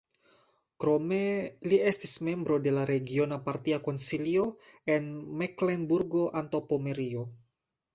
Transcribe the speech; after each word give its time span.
Krome 0.83 1.19
li 1.73 1.79
estis 1.91 2.15
membro 2.31 2.59
de 2.69 2.75
la 2.79 2.87
regiona 2.93 3.41
partia 3.51 3.83
konsilio 3.91 4.49
en 4.99 5.15
Meklenburgo-Antaŭpomerio. 5.45 7.33